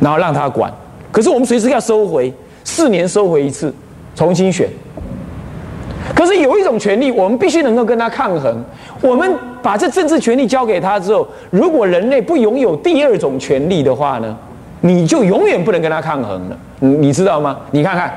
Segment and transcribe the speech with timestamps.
[0.00, 0.72] 然后让他管。
[1.12, 2.32] 可是我们随时要收回，
[2.64, 3.72] 四年收回一次，
[4.14, 4.68] 重新选。
[6.14, 8.64] 可是有一种权利，我们必须能够跟他抗衡。
[9.00, 9.32] 我们
[9.62, 14.36] 把这政治权利交给他之后，如果人类不拥有第二种权利的话呢，
[14.80, 16.58] 你就永远不能跟他抗衡了。
[16.80, 17.58] 你你知道吗？
[17.70, 18.12] 你看看，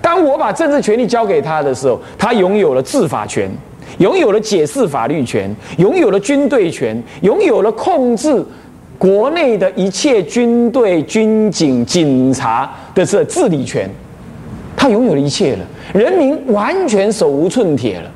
[0.00, 3.50] 当我把政治权利交给他的时候，他拥有了治法权，
[3.98, 8.44] 拥有了解释法律权，拥有了军队权，拥有了控制
[8.98, 13.88] 国内的一切军队、军警、警察的这治理权。
[14.76, 15.60] 他拥有了一切了，
[15.94, 18.10] 人民完全手无寸铁了。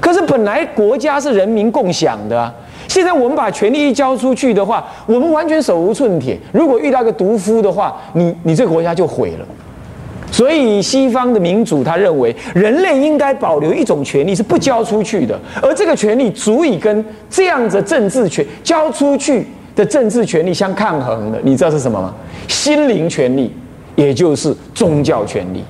[0.00, 2.52] 可是本来国家是人民共享的，
[2.86, 6.38] 现在我们把权力一交出去的话，我们完全手无寸铁。
[6.52, 9.46] 如果遇到个毒夫的话，你你这个国家就毁了。
[10.30, 21.38] 所以西方的民主他认为，人类应该保留一种权利是不交出去的，而这个权利足以跟这样子政治权交出去的政治权利相抗衡的。
[21.42, 22.14] 你知道是什么吗？
[22.48, 23.52] 心灵权利，
[23.96, 25.64] 也就是宗教权利。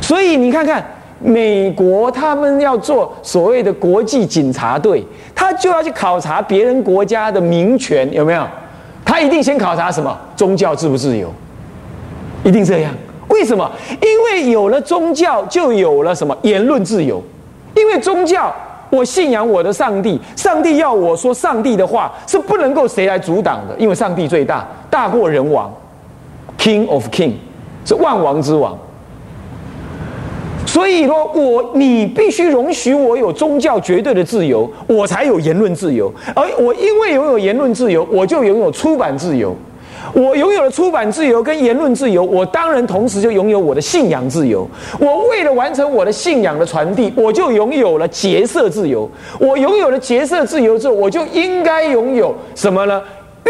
[0.00, 0.84] 所以你看看，
[1.18, 8.46] 美国他们要做所谓的国际警察队，他就要去考察别人国家的民权有没有？
[9.04, 10.16] 他一定先考察什么？
[10.36, 11.32] 宗教自不自由？
[12.44, 12.92] 一定这样？
[13.28, 13.70] 为什么？
[14.02, 17.22] 因为有了宗教，就有了什么言论自由？
[17.74, 18.54] 因为宗教，
[18.90, 25.72] 我信仰我的上帝，上帝要我说上帝的话，是不能够谁来阻挡的，因为上帝最大，大过人王
[26.58, 27.34] ，King of King，
[27.84, 28.76] 是万王之王。
[30.66, 36.12] 所以说，我你必须容许我有宗教绝对的自由，我才有言论自由。
[36.34, 39.56] 而我因为拥有言论自由，我就拥有出版自由。
[40.12, 44.68] 我拥有了出版自由跟言论自由，我当然同时就拥有我的信仰自由。
[44.98, 49.08] 我为了完成我的信仰的传递，我就拥有了结社自由。
[49.38, 53.00] 我拥有了结社自由之后，我就应该拥有什么呢？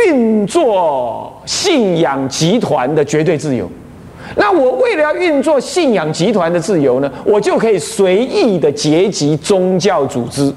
[0.07, 3.69] 运作信仰集团的绝对自由。
[4.37, 10.53] 那我为了要运作信仰集团的自由呢，我就可以随意的结集宗教组织，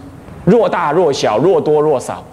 [0.45, 2.23] 若大若小，若多若少，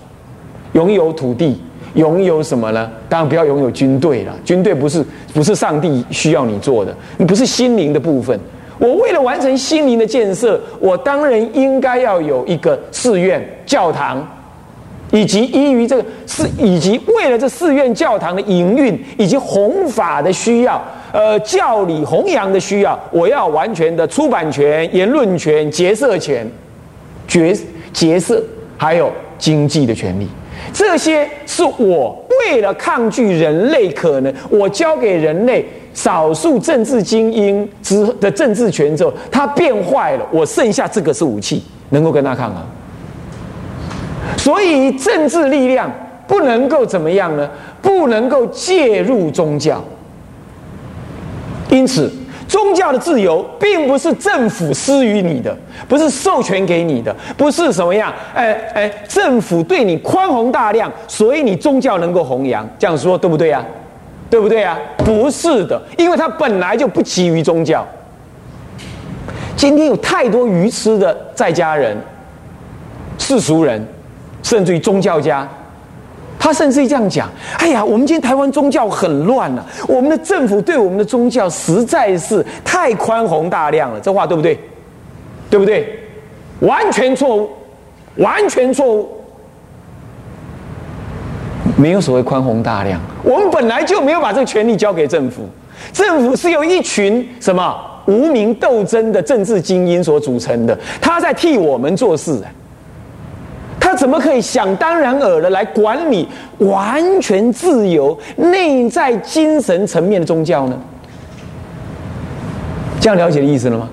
[0.73, 1.61] 拥有土地，
[1.95, 2.91] 拥有什么呢？
[3.09, 8.39] 当然不要拥有军队了，军队不是不是上帝需要你做的，你不是心灵的部分。
[8.79, 14.27] 我为了完成心灵的建设，我当然应该要有一个寺院、教堂。
[15.13, 20.81] 以及依于这个寺，以及为了这寺院教堂的营运以及弘法的需要，
[21.13, 26.49] 呃，教理弘扬的需要，我要完全的出版权、言论权、结社权、
[27.27, 27.53] 结
[27.93, 28.41] 结社，
[28.77, 30.29] 还有经济的权利，
[30.73, 42.63] 这些是我为了抗拒人类可能，我交给人类少数政治精英之的政治权之后，他变坏了，我剩下这个是武器，能够跟他抗衡。
[44.37, 45.91] 所以政治力量
[46.27, 47.49] 不能够怎么样呢？
[47.83, 49.83] 不能够介入宗教。
[51.71, 52.11] 因此，
[52.51, 55.57] 宗教的自由并不是政府施予你的，
[55.89, 58.13] 不是授权给你的，不是什么样？
[58.35, 63.65] 哎哎，政府对你宽宏大量，所以你宗教能够弘扬，这样说对不对呀？
[64.29, 64.77] 对不对呀？
[64.99, 67.87] 不是的，因为他本来就不基于宗教。
[69.55, 71.97] 今天有太多愚痴的在家人、
[73.17, 73.87] 世俗人。
[74.43, 75.47] 甚至于宗教家，
[76.41, 77.29] 他甚至这样讲
[77.59, 84.59] ：“哎呀，我们今天台湾宗教很乱了，我们的政府对我们的宗教实在是太宽宏大量了。”这话对不对？
[85.51, 86.01] 对不对？
[86.61, 87.51] 完全错误，
[88.17, 89.09] 完全错误。
[91.77, 95.43] 没有所谓宽宏大量，我们本来就没有把这个权利交给政府，
[95.93, 97.77] 政府是由一群什么
[98.07, 102.43] 无名斗争的政治精英所组成的，他在替我们做事。
[104.01, 110.81] 怎么可以想当然尔的来管理完全自由、内在精神层面的宗教呢？
[112.99, 113.87] 这样了解的意思了吗？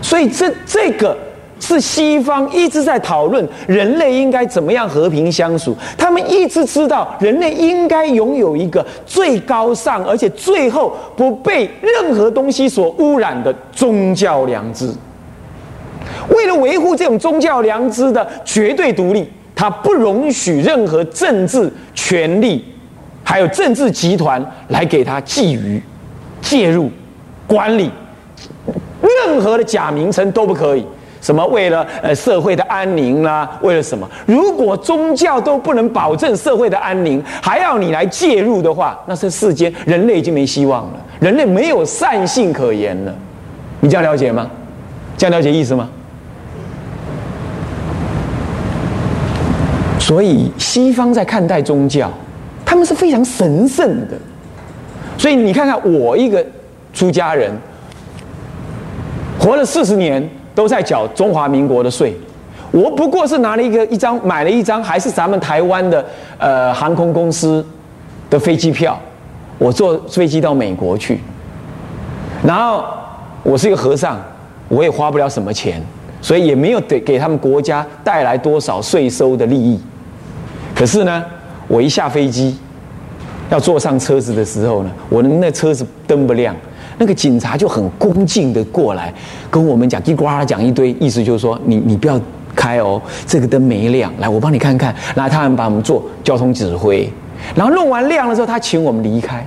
[0.00, 1.16] 所以这这个
[1.60, 5.72] 是西方一直在讨论人类应该怎么样和平相处。
[5.96, 14.92] 他们一直知道人类应该拥有一个最高尚而且最后不被任何东西所污染的宗教良知。
[16.30, 22.64] 为了维护这种宗教良知的绝对独立，他不容许任何政治权力，
[23.24, 25.80] 还有政治集团来给他觊觎、
[26.40, 26.90] 介入、
[27.46, 27.90] 管理，
[29.00, 30.84] 任何的假名称都不可以。
[31.20, 33.48] 什么为了呃社会的安宁啦？
[33.62, 34.08] 为了什么？
[34.26, 43.14] 如果宗教都不能保证社会的安宁，还要你来介入的话，那这世间人类已经没希望了，人类没有善性可言了。
[43.78, 44.50] 你这样了解吗？
[45.16, 45.88] 这样了解意思吗？
[50.02, 52.10] 所以，西方在看待宗教，
[52.66, 54.18] 他们是非常神圣的，
[55.16, 56.44] 所以你看看我一个
[56.92, 57.50] 出家人，
[59.38, 62.14] 活了四十年都在缴中华民国的税，
[62.72, 66.04] 我不过是拿了一个一张买了一张还是咱们台湾的
[66.36, 67.64] 呃航空公司
[68.28, 69.00] 的飞机票，
[69.56, 71.20] 我坐飞机到美国去，
[72.44, 72.84] 然后
[73.44, 74.20] 我是一个和尚，
[74.68, 75.80] 我也花不了什么钱，
[76.20, 79.80] 所以也没有给给他们国家带来多少税收的利益。
[80.74, 81.24] 可是呢，
[81.68, 82.56] 我一下飞机。
[83.50, 86.56] 要坐上车子的时候呢，我的那车子灯不亮，
[86.96, 89.12] 那个警察就很恭敬的过来
[89.50, 92.18] 跟我们讲，叽呱啦讲一堆，意思就是说你你不要
[92.56, 97.06] 开哦，这个灯没亮，来我帮你看看，来他们把我们做交通指挥，
[97.54, 99.46] 然后弄完亮了之后，他请我们离开，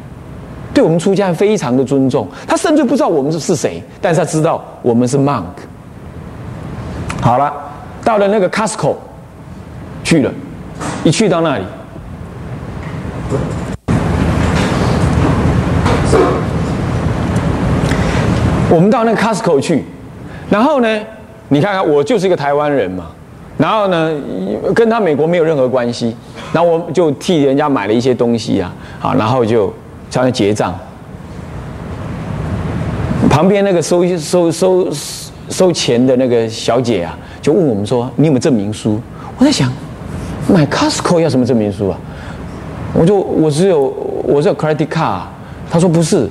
[0.71, 5.45] 对我们出家人非常的尊重，他甚至不知道我们是是谁，但是他知道我们是 monk。
[7.21, 7.51] 好了，
[8.03, 8.93] 到了那个 Costco
[10.03, 10.31] 去了，
[11.05, 11.63] 一去到那里。
[18.71, 19.85] 我们到那 Costco 去，
[20.49, 20.99] 然后呢，
[21.49, 23.05] 你看看我就是一个台湾人嘛，
[23.55, 24.11] 然后呢，
[24.73, 26.15] 跟他美国没有任何关系，
[26.51, 29.71] 然后我就替人家买了一些东西啊，好，然后就
[30.09, 30.73] 在那结账，
[33.29, 34.89] 旁边那个收收收
[35.49, 38.99] 收钱的那个小姐啊，就问我们说：“你有没有证明书？”
[39.37, 39.71] 我在想，
[40.47, 41.97] 买 Costco 要什么证明书啊？
[42.93, 43.93] 我就我只有
[44.23, 45.21] 我只有 credit card，
[45.69, 46.29] 他说不是，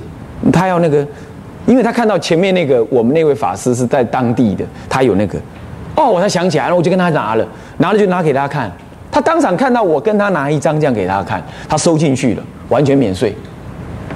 [0.51, 1.05] 他要那个。
[1.67, 5.39] 因为他看到前面那个我们那位法师是在当地的，他有那个，
[5.95, 7.47] 哦，我才想起来了，我就跟他拿了，
[7.79, 8.71] 拿了就拿给他看，
[9.11, 13.35] 他当场看到我跟他拿一张这样给他看，他收进去了，完全免税，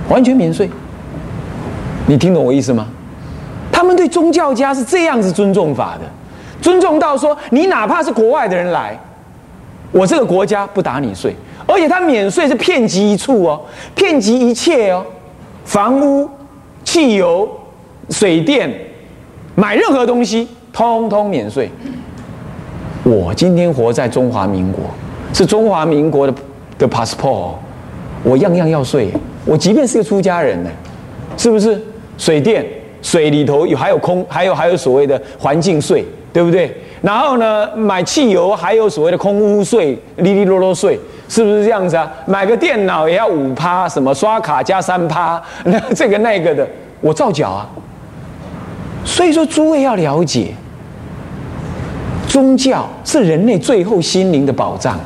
[0.08, 0.70] 完全免税，
[2.06, 2.86] 你听懂我意思吗？
[3.72, 6.02] 他们对宗教家是这样子尊重法的，
[6.62, 8.96] 尊重到说你哪怕是国外的人来，
[9.92, 11.34] 我这个国家不打你税，
[11.68, 13.62] 而且他免税是遍及一处哦，
[13.96, 15.06] 遍及一切哦，
[15.64, 16.30] 房屋。
[16.86, 17.48] 汽油、
[18.10, 18.68] 水电，
[19.54, 21.70] 买任何东西，通通免税。
[23.04, 24.86] 我今天活在中华民国，
[25.32, 26.34] 是中华民国的
[26.80, 27.52] 的 passport，
[28.24, 29.12] 我样样要税。
[29.46, 30.70] 我即便是个出家人呢，
[31.38, 31.80] 是不是？
[32.18, 32.66] 水电
[33.04, 36.04] 水里头有还有空，还有还有所谓的环境税，
[36.34, 36.76] 对不对？
[37.02, 41.00] 然后呢，买汽油还有所谓的空污税、哩哩啰啰税。
[41.32, 42.12] 是不是这样子啊？
[42.26, 46.68] 买个电脑也要五趴，什么刷卡加三趴， 那这个那个的，
[47.02, 47.70] 我照缴啊。
[49.06, 50.48] 所以说，诸位要了解，
[52.28, 55.00] 宗教是人类最后心灵的保障，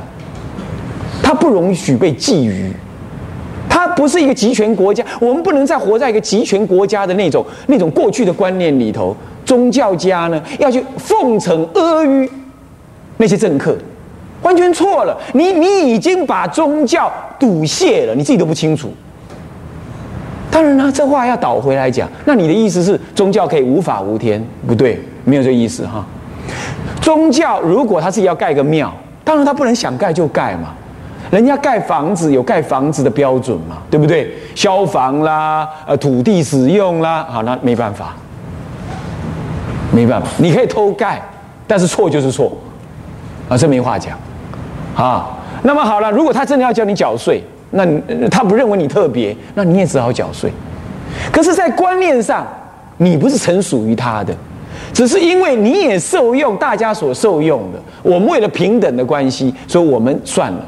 [1.22, 2.72] 它不容许被觊觎，
[3.68, 9.14] 它不是一个集权国家，我们不能再活在一个集权国家的那种那种过去的观念里头。
[9.46, 12.30] 宗教家呢，要去奉承阿谀
[13.18, 13.76] 那些政客。
[14.42, 18.94] 完全错了，你你已经把宗教堵泄了，你自己都不清楚。
[20.52, 24.46] 当然了，这话要倒回来讲，那你的意思是宗教可以无法无天？
[24.68, 26.06] 不对，没有这意思哈。
[27.02, 28.94] 宗教如果他自己要盖个庙，
[29.24, 30.74] 当然他不能想盖就盖嘛。
[31.32, 34.32] 人家盖房子有盖房子的标准嘛，对不对？
[34.54, 38.16] 消防啦，呃，土地使用啦，好，那没办法，
[39.94, 41.22] 没办法，你可以偷盖，
[41.68, 42.52] 但是错就是错，
[43.48, 44.18] 啊，这没话讲。
[44.96, 47.86] 啊，那么好了，如果他真的要叫你缴税，那
[48.30, 50.52] 他不认为你特别，那你也只好缴税。
[51.32, 52.46] 可是，在观念上，
[52.98, 54.36] 你不是曾属于他的，
[54.94, 57.80] 只是因为你也受用大家所受用的。
[58.02, 60.66] 我们为了平等的关系，所以我们算了，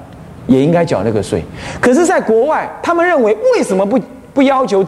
[0.48, 1.44] 也应该缴那个税。
[1.80, 4.00] 可是，在国外，他们认为为什么不
[4.34, 4.86] 不要求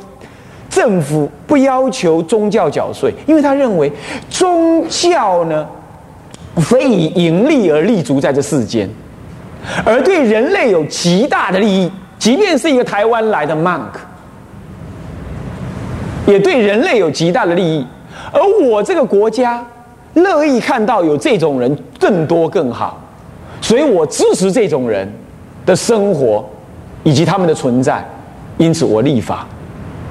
[0.77, 3.11] 政府不要求宗教缴税？
[3.25, 3.91] 因为他认为
[4.29, 5.67] 宗教呢，
[6.57, 8.87] 非以盈利而立足在这世间。
[9.83, 13.89] 而对人类有极大的利益，即便是一个台湾来的 monk，
[16.27, 17.83] 也对人类有极大的利益。
[18.31, 19.65] 而我这个国家
[20.13, 23.01] 乐意看到有这种人更多更好，
[23.61, 25.11] 所以我支持这种人
[25.65, 26.47] 的生活
[27.01, 28.07] 以及他们的存在。
[28.59, 29.47] 因此，我立法，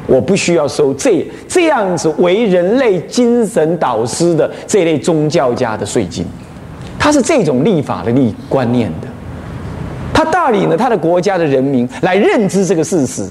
[0.07, 6.25] 我不需要收这这样子为人类精神导师的这类宗教家的税金。
[6.99, 9.09] 他是这种立法的立观念的。
[10.13, 13.29] 他带领了他的国家的人民来认知这个事实，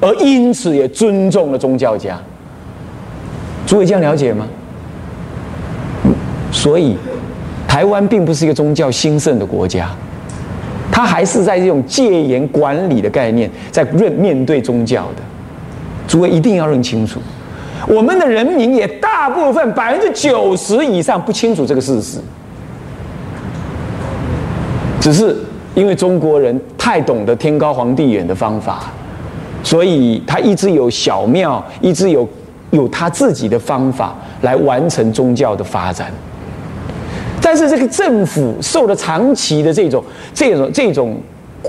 [0.00, 2.18] 而因此也尊重了宗教家。
[3.66, 4.46] 诸位这样了解吗？
[6.52, 6.96] 所以，
[7.66, 9.90] 台湾并不是一个宗教兴盛的国家，
[10.92, 15.22] 它还是在这种戒严管理的概念在认面对宗教的。
[16.06, 17.20] 诸位一定要认清楚，
[17.86, 22.18] 我们的人民也大部分百分之九十以上不清楚这个事实，
[25.00, 25.36] 只是。
[25.74, 28.90] 因为中国人太懂得天高皇帝远的方法，
[29.62, 32.26] 所以他一直有小庙，一直有
[32.70, 36.10] 有他自己的方法来完成宗教的发展。
[37.42, 41.20] 但是这个政府受了长期的这种这种这种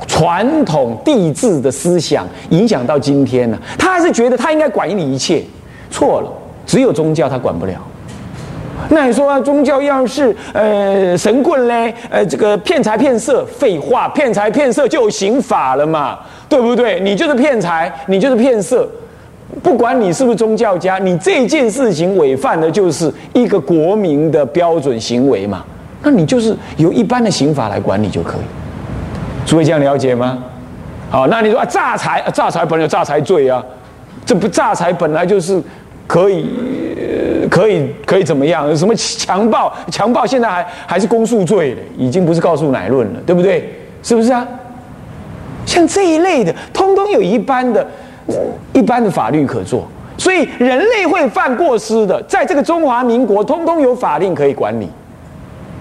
[0.07, 5.43] 传统帝制的思想影响到今天呢，他还是觉得他应该管理一切，
[5.89, 6.31] 错了，
[6.65, 7.73] 只有宗教他管不了。
[8.89, 16.99] 那你说宗教要是呃神棍嘞，呃这个骗财骗色，废话，骗财骗色就有刑法了嘛，对不对？
[16.99, 18.87] 你就是骗财，你就是骗色，
[19.63, 25.65] 不管你是不是宗教家，你这件事情违反的就是一个国民的标准行为嘛，
[26.03, 28.56] 那你就是由一般的刑法来管理就可以。
[29.47, 30.37] 诸位这样了解吗？
[31.09, 33.63] 好，那你说啊诈财，诈财本来有诈财罪啊，
[34.25, 35.59] 这不诈财本来就是
[36.05, 36.45] 可以。
[37.49, 38.75] 可以可以怎么样？
[38.75, 39.73] 什么强暴？
[39.89, 43.73] 强暴现在还还是公诉罪的，已经不是告诉乃论了，对不对？
[44.03, 44.45] 是不是啊？
[45.65, 47.87] 像这一类的，通通有一般的、
[48.73, 49.87] 一般的法律可做。
[50.17, 54.89] 所以人类会犯过失的，在这个中华民国，通通有法令可以管理。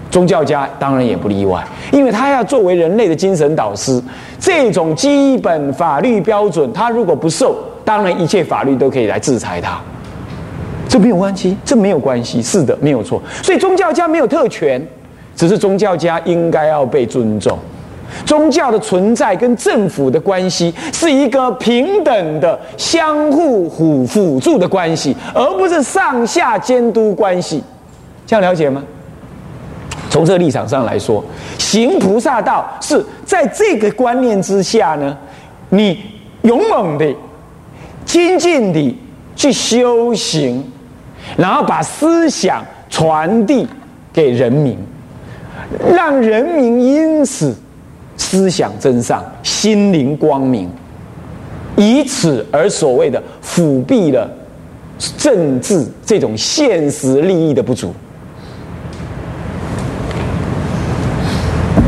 [0.09, 4.01] 宗教家当然也不例外，因为他要作为人类的精神导师，
[4.39, 9.79] 这种基本法律标准，他如果不受，当然一切法律都可以来制裁他。
[10.87, 13.21] 这没有关系，这没有关系，是的，没有错。
[13.43, 14.81] 所以宗教家没有特权，
[15.35, 17.59] 只是宗教家应该要被尊重。
[18.25, 27.61] 宗教的存在跟政府的关系是一个平等的、相互辅辅助的关系，而不是上下监督关系。
[28.25, 28.81] 这样了解吗？
[30.09, 31.23] 从这个立场上来说，
[31.57, 35.17] 行菩萨道是在这个观念之下呢，
[35.69, 35.99] 你
[36.43, 37.15] 勇猛的、
[38.05, 38.97] 精进的
[39.35, 40.63] 去修行。
[41.35, 43.67] 然后把思想传递
[44.13, 44.77] 给人民，
[45.93, 47.53] 让人民因此
[48.15, 50.69] 思想真上，心灵光明，
[51.75, 54.29] 以此而所谓的辅庇了
[55.17, 57.93] 政治这种现实利益的不足。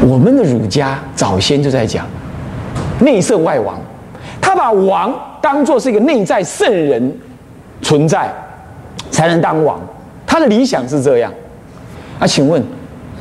[0.07, 2.05] 我们的儒家早先就在讲
[2.99, 3.79] 内圣外王，
[4.41, 7.17] 他把王当做是一个内在圣人
[7.81, 8.29] 存在。
[9.11, 9.79] 才能当王，
[10.25, 11.33] 他的理想是这样。
[12.19, 12.63] 啊，请问，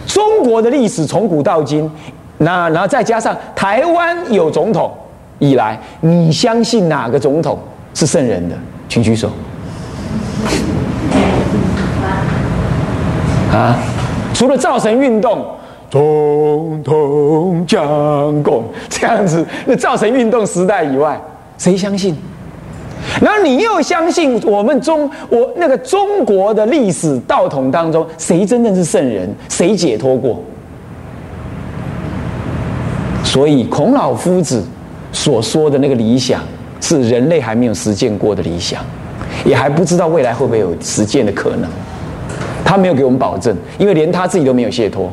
[0.06, 1.90] 中国的历史从古到今，
[2.36, 4.92] 那然后再加上台湾有总统
[5.38, 7.58] 以来，你相信哪个总统
[7.94, 8.54] 是圣人的？
[8.86, 9.30] 请举手。
[13.50, 13.74] 啊，
[14.34, 15.44] 除了造神运动，
[15.90, 21.20] 总统将功这样子，那造成运动时代以外，
[21.56, 22.16] 谁相信？
[23.22, 30.38] 然后你又相信我们中我那个中国的历史道统当中，谁真正是圣人，谁解脱过？
[33.24, 34.62] 所以孔老夫子
[35.12, 36.42] 所说的那个理想，
[36.80, 38.84] 是人类还没有实践过的理想，
[39.44, 41.70] 也还不知道未来会不会有实践的可能。
[42.64, 45.10] 他没有给我们保证，因为连他自己都没有解脱。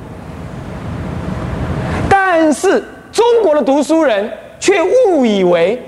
[2.45, 2.79] 但是
[3.11, 5.81] 中国的读书人却误以为。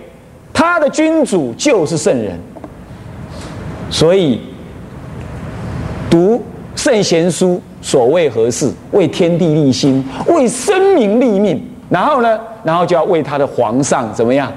[0.51, 2.35] 他的君主就是圣人，
[3.91, 4.41] 所以
[6.09, 6.43] 读
[6.75, 8.73] 圣贤书所谓何事？
[8.89, 11.63] 为天地立心，为生民立命。
[11.89, 14.51] 然后呢，然后就要为他的皇上怎么样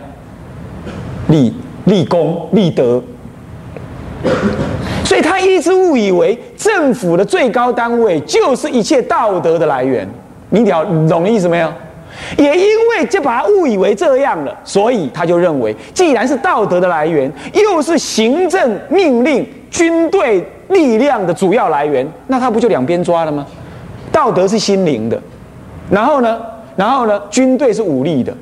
[1.29, 1.53] 立
[1.85, 3.03] 立功立德。
[5.05, 10.09] 所以他一直误以为政府的最高单位就是一切道德的来源。
[10.49, 11.71] 你了懂意思没有？
[12.39, 23.47] 也因为就把他误以为这样了，所以他就认为，既然是道德的来源，又是行政命令、军队力量的主要来源，那他不就两边抓了吗？
[24.13, 25.21] 道德是心灵的，
[25.91, 26.41] 然后呢，
[26.77, 28.37] 然后呢，军队是武力的，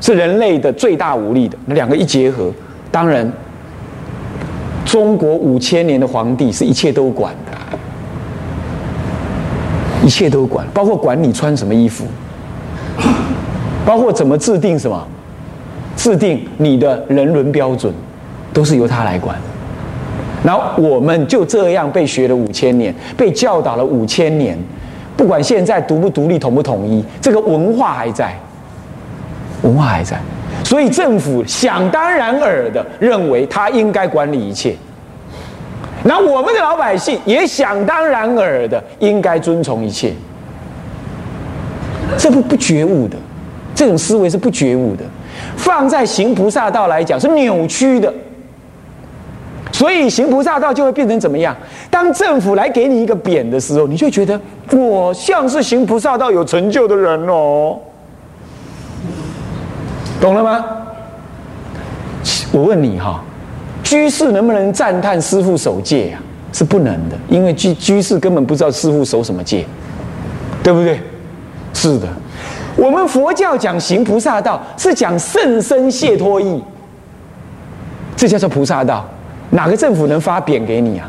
[0.00, 2.50] 是人类的最大武力的，那两个一结合，
[2.90, 3.30] 当然，
[4.84, 7.56] 中国五千年的皇帝是一切都管的，
[10.06, 12.04] 一切都管，包括管你穿什么衣服。
[13.84, 15.06] 包括怎么制定什么，
[15.96, 17.92] 制定你的人伦标准，
[18.52, 19.36] 都是由他来管。
[20.44, 24.58] 然后我们就这样被学了五千年，被教导了五千年，
[25.16, 28.36] 不管现在独不独立、统不统一，这个文化还在，
[29.62, 30.18] 文化还在。
[30.64, 34.74] 所以政府想当然尔的认为他应该管理一切，
[36.04, 40.12] 那我们的老百姓也想当然尔的应该遵从一切，
[42.16, 43.16] 这不不觉悟的。
[43.74, 45.04] 这种思维是不觉悟的，
[45.56, 48.12] 放在行菩萨道来讲是扭曲的，
[49.72, 51.56] 所以行菩萨道就会变成怎么样？
[51.90, 57.78] 当政府来给你一个匾的时候，你就觉得我像是行菩萨道有成就的人哦，
[60.20, 60.64] 懂了吗？
[62.52, 63.22] 我问你哈，
[63.82, 66.18] 居士能不能赞叹师傅守戒呀？
[66.52, 69.64] 是不能的，因为居居士根本不知道师傅守什么戒，
[70.62, 71.00] 对不对？
[71.72, 72.06] 是的，
[72.76, 76.62] 我们佛教讲行菩萨道，是讲甚深解脱意，
[78.16, 79.04] 这叫做菩萨道。
[79.50, 81.08] 哪个政府能发匾给你啊？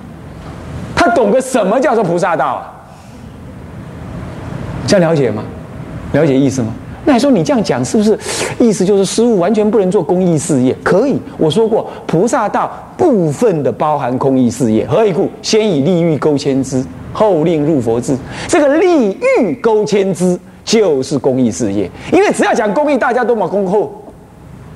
[0.96, 2.72] 他懂个什么叫做菩萨道啊？
[4.86, 5.44] 这样了解吗？
[6.12, 6.74] 了解意思吗？
[7.06, 8.18] 那你说你这样讲是不是
[8.60, 10.76] 意思就是师傅完全不能做公益事业？
[10.84, 14.86] 可以，我说过菩萨道部分的包含公益事业。
[14.88, 15.30] 何以故？
[15.42, 18.18] 先以利欲勾牵之，后令入佛智。
[18.48, 24.04] 这个利欲勾牵之就是公益事业，因为只要讲公益，大家都嘛恭候，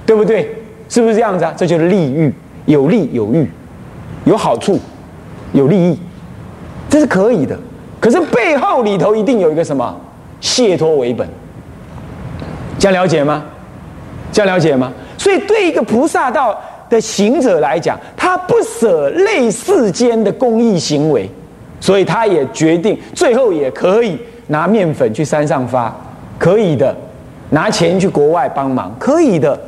[0.06, 0.56] 对不对？
[0.90, 1.54] 是不是这样子啊？
[1.58, 2.34] 这就是利欲，
[2.66, 3.50] 有利有欲，
[4.26, 4.80] 有好处，
[5.54, 6.00] 有利益，
[6.90, 7.58] 这是可以的。
[8.00, 9.96] 可是背后里头一定有一个什么？
[10.40, 11.28] 解脱为本。
[12.80, 13.44] 这样了解吗？
[14.32, 14.94] 这样了解吗？
[15.18, 16.58] 所以，对一个菩萨道
[16.90, 21.30] 的行者来讲，他不舍类世间的公益行为，
[21.80, 24.18] 所以他也决定最后也可以
[24.48, 25.96] 拿面粉去山上发，
[26.38, 26.94] 可以的；
[27.52, 29.60] 拿钱去国外帮忙，可以的。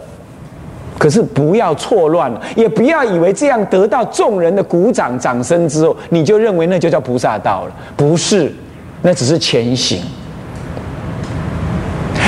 [0.98, 7.72] 可是不要错乱了，也不要以为这样得到众人的鼓掌掌声之后，你就认为那就叫菩萨道了。
[7.96, 8.52] 不是，
[9.02, 10.02] 那只是前行。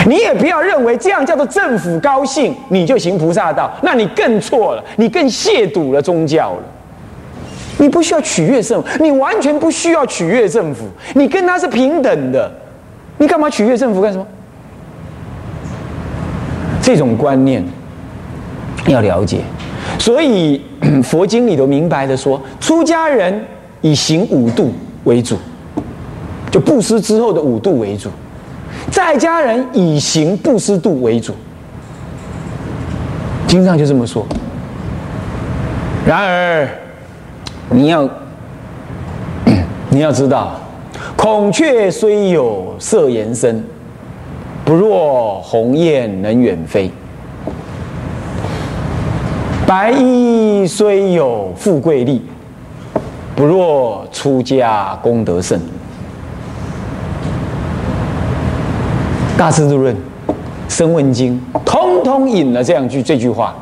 [0.08, 6.64] 你也不要认为这样叫做政府高兴，你就行菩萨道，那你更错了，你更亵渎了宗教了。
[7.82, 10.86] 你不需要取悦政府，你完全不需要取悦政府，
[11.16, 12.50] 你跟他是平等的，
[13.18, 14.26] 你干嘛取悦政府干什么？
[16.80, 17.66] 这种观念
[18.86, 19.40] 要了解，
[19.98, 20.62] 所以
[21.04, 23.44] 佛经里头明白的说，出家人
[23.82, 24.72] 以行五度
[25.06, 25.36] 为主，
[26.52, 28.12] 就布施之后的五度为主。
[28.92, 31.34] 在家人以行布施度为主，
[33.48, 34.24] 经上就这么说。
[36.06, 36.68] 然而，
[37.74, 38.08] 你要
[39.90, 40.60] 你要知道，
[41.16, 43.64] 孔雀虽有色颜身，
[44.66, 46.90] 不若鸿雁能远飞；
[49.66, 52.22] 白衣虽有富贵力，
[53.36, 55.60] 不若出家功德胜。
[59.38, 59.96] 大智度论、
[60.68, 63.56] 声闻经，通通引了这样句这句话。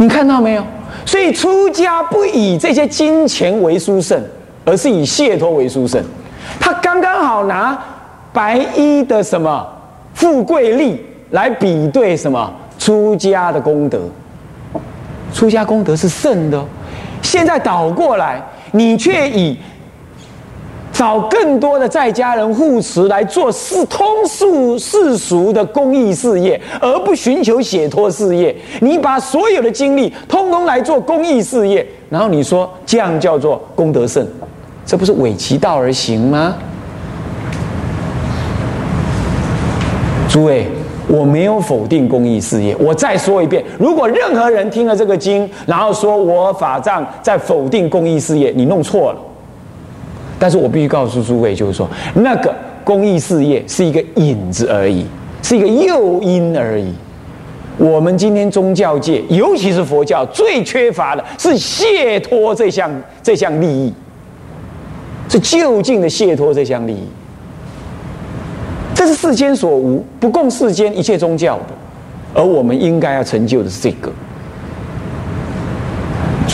[0.00, 0.64] 你看到没有？
[1.04, 4.18] 所以出家不以这些金钱为殊胜，
[4.64, 6.02] 而是以解脱为殊胜。
[6.58, 7.78] 他刚刚好拿
[8.32, 9.66] 白衣的什么
[10.14, 14.00] 富贵力来比对什么出家的功德。
[15.34, 16.64] 出家功德是胜的，
[17.20, 19.54] 现在倒过来，你却以。
[21.00, 28.54] 找更多的在家人护持来做世通俗世俗的公益事业，而不寻求解脱事业。
[28.82, 34.26] 你把所有的精力通通来做公益事业，然后你说这样叫做功德胜，
[34.84, 36.54] 这不是伪其道而行吗？
[40.28, 40.66] 诸位，
[41.08, 42.76] 我没有否定公益事业。
[42.78, 49.18] 我再说一遍，如果任何人听了这个经，然后说我法藏在否定公益事业，你弄错了。
[50.40, 55.04] 但是我必须告诉诸位，就是说，那个公益事业是一个引子而已，
[55.42, 56.90] 是一个诱因而已。
[57.76, 62.90] 我们今天宗教界，尤其是佛教，最缺乏的是解脱这项
[63.22, 63.92] 这项利益，
[65.28, 67.06] 是就近的解脱这项利益。
[68.94, 71.74] 这是世间所无，不共世间一切宗教的，
[72.32, 74.10] 而我们应该要成就的是这个。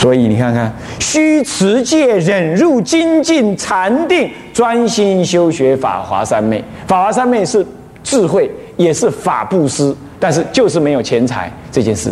[0.07, 6.63] 所以你看看，须持戒、忍辱、精进、禅定，专心修学法华三昧。
[6.87, 7.65] 法华三昧是
[8.05, 12.07] 智慧，也是法布施，但是就是没有钱财这件事，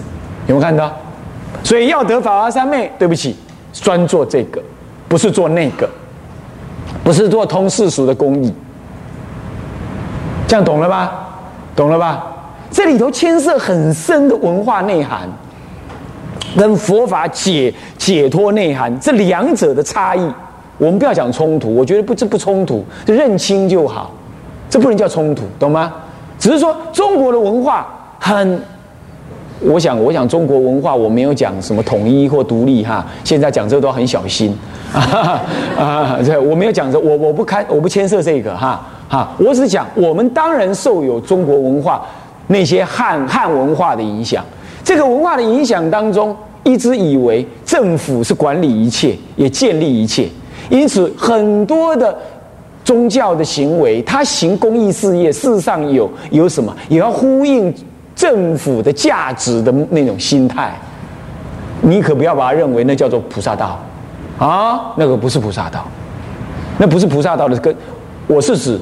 [0.45, 0.91] 有没有看到？
[1.63, 3.33] 所以要得法华三昧，对不起，
[3.71, 4.61] 专做这个，
[5.07, 5.89] 不是做那个，
[7.01, 8.53] 不是做通世俗的公益。
[10.49, 11.29] 这样懂了吧？
[11.73, 12.25] 懂了吧？
[12.69, 15.29] 这里头牵涉很深的文化内涵。
[16.57, 20.21] 跟佛法解解脱内涵这两者的差异，
[20.77, 24.11] 我们不要讲冲突，我觉得不这不冲突，就认清就好，
[24.69, 25.93] 这不能叫冲突，懂吗？
[26.39, 27.87] 只是说中国的文化
[28.19, 28.61] 很，
[29.61, 34.55] 我想我想中国文化我没有讲什么统一或独立哈，现在讲这个都很小心
[34.93, 35.41] 啊
[35.77, 42.01] 啊，这我没有讲这，我我不看我不牵涉这个哈哈，我只是讲我们当然受有中国文化
[42.47, 44.43] 那些汉汉文化的影响。
[44.85, 50.29] 这个文化的影响当中，一直以为政府是管理一切，也建立一切，
[50.69, 52.15] 因此很多的
[52.83, 57.73] 宗教的行为，它行公益事业，事实上有有什么，也要呼应
[58.15, 60.79] 政府的价值的那种心态，
[61.81, 63.83] 你可不要把它认为那叫做菩萨道。
[64.37, 65.87] 啊，那个不是菩萨道，
[66.77, 67.75] 那不是菩萨道的根。
[68.27, 68.79] 我是指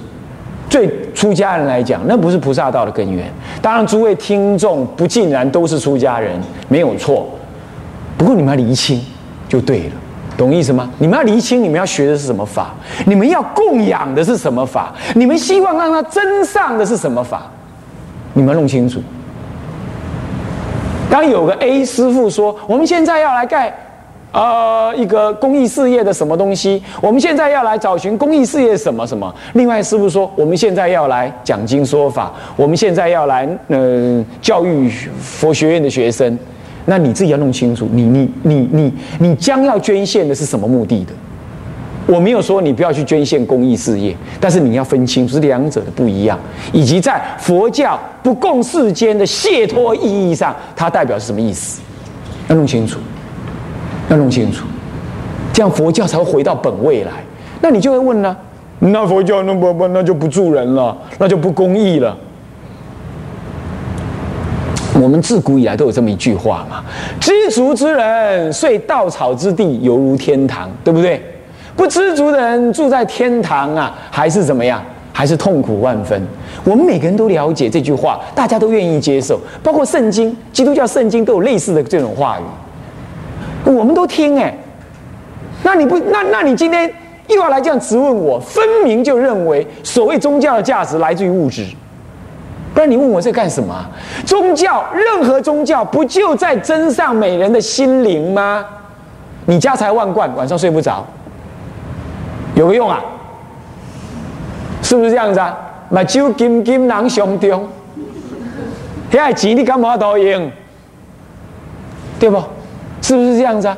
[0.70, 3.32] 对出家人来讲，那不是菩萨道的根源。
[3.64, 7.30] 当然，诸位听众不尽然都是出家人，没有错。
[8.18, 9.02] 不过你们要厘清
[9.48, 9.92] 就对了，
[10.36, 10.90] 懂意思吗？
[10.98, 12.74] 你们要厘清，你们要学的是什么法？
[13.06, 14.94] 你们要供养的是什么法？
[15.16, 17.44] 你们希望让它增上的是什么法？
[18.34, 19.02] 你们要弄清楚。
[21.10, 23.74] 当有个 A 师傅说：“我们现在要来盖，
[24.34, 26.82] 呃，一个公益事业的什么东西？
[27.00, 34.90] 我们现在要来找寻公益事业什么什么？”另外师傅说：“我们现在要来讲经说法，我们现在要来，嗯，教育
[35.22, 36.38] 佛学院的学生。”
[36.86, 41.14] 那你自己要弄清楚，你你你你你将要捐献的是什么目的的？
[42.06, 46.38] 我没有说你不要去捐献公益事业，但是你要分清楚是两者的不一样，
[46.74, 51.80] 以及在佛教不共世间的解脱意义上，它代表是什么意思？
[52.50, 53.00] 要弄清楚，
[54.10, 54.66] 要弄清楚，
[55.52, 57.12] 这样佛教才会回到本位来。
[57.62, 58.36] 那你就会问呢？
[58.80, 62.18] 那佛教那不不那就不助人了，那就不公益了。
[65.02, 66.84] 我们自古以来都有这么一句话嘛
[67.20, 71.22] ：“知足之人睡稻草之地，犹如天堂”，对不对？
[71.76, 74.84] 不知足的人住在天堂啊，还是怎么样？
[75.12, 76.22] 还是痛苦万分。
[76.64, 82.44] 我们每个人都了解这句话，大家都愿意接受，包括圣经、基督教圣经都有类似的这种话语，
[83.66, 84.56] 我们都听哎。
[85.64, 86.92] 那你不那那你今天
[87.28, 88.40] 又要来这样质问我？
[88.40, 91.66] 分明就认为所谓宗教的价值来自于物质。
[92.74, 93.86] 不然你问我这干什么？
[94.26, 98.66] 宗教，任何宗教不就在增上美人的心灵吗？
[99.46, 101.06] 你家财万贯，晚上睡不着，
[102.56, 103.00] 有个用啊？
[104.82, 105.56] 是不是这样子啊？
[105.90, 107.70] 买酒金金囊胸中，
[109.12, 110.52] 遐钱你干嘛都用？
[112.20, 112.42] 对不？
[113.04, 113.78] 是不是这样子啊？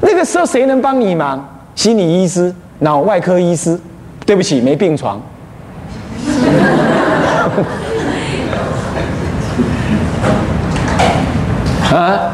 [0.00, 1.46] 那个时候谁能帮你忙？
[1.74, 3.78] 心理医师、脑外科医师，
[4.24, 5.20] 对不起，没病床。
[11.92, 12.32] 啊，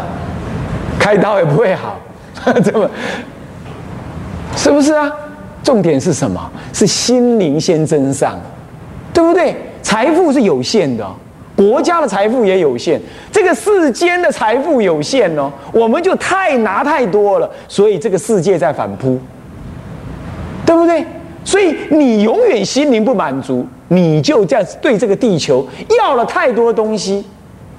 [0.98, 1.98] 开刀也不会好，
[2.62, 2.88] 这么
[4.54, 5.10] 是不是啊？
[5.64, 6.40] 重点是什么？
[6.72, 8.38] 是心灵先增上，
[9.12, 9.56] 对不对？
[9.82, 11.04] 财富是有限的，
[11.58, 13.00] 国家的财富也有限，
[13.32, 19.18] 这个世间的财富有限哦，我们就太拿太多了，所以这个世界在反扑，
[20.64, 21.04] 对不对？
[21.44, 25.66] 所以你永远心灵不满足，你就这样对这个地球
[25.98, 27.26] 要了太多东西。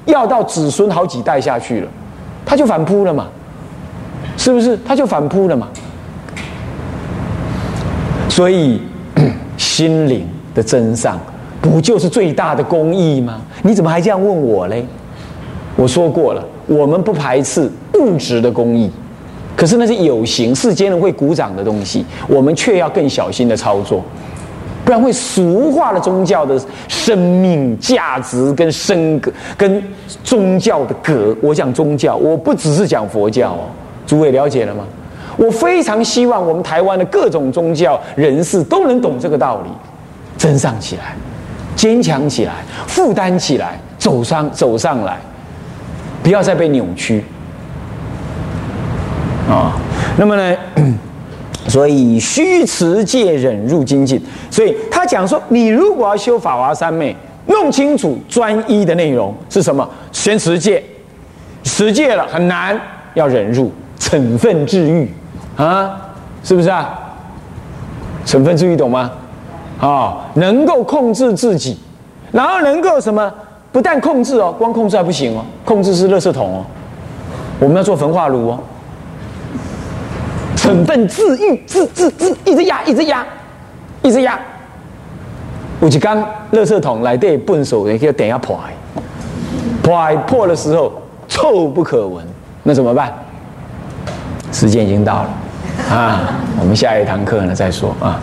[0.06, 1.88] 要到子孙好几代下去了，
[2.44, 3.28] 他就反扑了嘛，
[4.38, 4.76] 是不是？
[4.84, 5.68] 他就反扑了嘛。
[8.28, 8.82] 所以
[9.56, 11.20] 心灵的真相，
[11.62, 13.42] 不就是最大的公义吗？
[13.64, 14.86] 你怎么还这样问我嘞？
[15.76, 18.90] 我说过了，我们不排斥物质的公义，
[19.56, 24.04] 可是那是有形世间人会鼓掌的东西，我们却要更小心的操作。
[24.86, 29.84] 不然会俗化了宗教的生命价值跟生格跟
[30.24, 31.36] 宗教的格。
[31.42, 33.68] 我讲宗教，我不只是讲佛教哦，
[34.08, 34.84] 诸位了解了吗？
[35.38, 39.70] 我非常希望我们台湾的各种宗教人士都能懂这个道理，
[40.38, 41.16] 真上起来，
[41.76, 42.54] 坚强起来，
[42.88, 45.18] 负担起来，走上走上来，
[46.22, 47.24] 不要再被扭曲
[49.50, 49.78] 啊。
[50.18, 50.58] 那么呢？
[51.68, 60.84] 所以虚持戒忍入精进，所以他讲说，你如果要修法华三昧，弄清楚专一的内容是什么，先持戒，
[61.64, 62.80] 持戒了很难，
[63.14, 65.08] 要忍入，惩分治愈
[65.56, 65.96] 啊，
[66.44, 66.90] 是不是啊？
[68.26, 69.12] 惩分治愈懂吗？
[69.80, 71.78] 啊，能够控制自己，
[72.32, 73.32] 然后能够什么？
[73.72, 76.66] 不但控制哦，光控制还不行哦，控制是垃圾桶哦，
[77.60, 78.60] 我们要做焚化炉哦。
[80.56, 83.26] 成分自愈，自自自，一直压，一直压，
[84.02, 84.38] 一直压。
[85.82, 86.18] 有一缸
[86.52, 88.60] 垃圾桶来对笨手，也可以等下破，
[89.82, 90.92] 破破的时候
[91.28, 92.26] 臭不可闻，
[92.64, 93.14] 那怎么办？
[94.52, 95.30] 时间已经到了
[95.96, 98.20] 啊，我们下一堂课呢再说啊。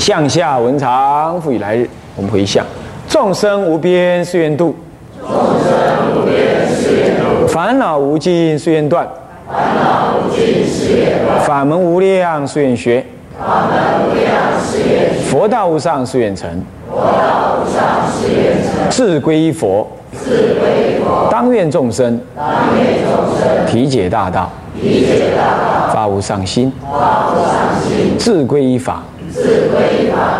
[0.00, 1.86] 向下文长，复以来日，
[2.16, 2.64] 我们回向：
[3.06, 4.74] 众生无边誓愿度，
[5.20, 9.06] 众生无边誓愿度，烦恼无尽誓愿断。
[9.46, 13.04] 烦恼无尽誓愿断，法门无量誓愿学；
[13.38, 16.48] 法门无量誓愿学；佛道无上誓愿成；
[16.88, 18.88] 佛道无上誓愿成。
[18.88, 29.02] 志归佛，志归佛；当愿众生，当愿众生体解大道，体解大道；发无上心，发无上心；志归依法，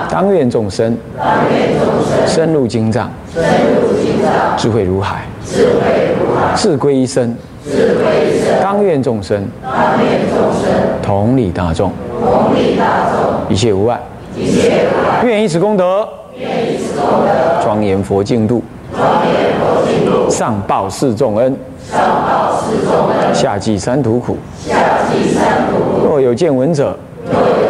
[0.08, 7.34] 当愿众生，当愿众生深入经藏，深入经藏，智慧如海，智慧如海，自归一生。
[7.62, 8.60] 自归一生。
[8.60, 10.70] 当愿众生，当愿众生
[11.02, 14.00] 同理大众，同理大众，一切无碍。
[14.36, 15.22] 一切无碍。
[15.24, 18.62] 愿以此功德，愿以此功德，庄严佛净土，
[18.96, 21.56] 庄严佛净土，上报四重恩，
[21.90, 24.36] 上报四重恩，下济三途苦。
[24.58, 24.74] 下
[25.12, 26.06] 济三途苦。
[26.08, 26.96] 若有见闻者，
[27.30, 27.69] 若有见闻者，